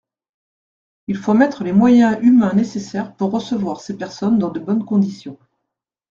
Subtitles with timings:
[1.05, 5.37] Il faut mettre les moyens humains nécessaires pour recevoir ces personnes dans de bonnes conditions.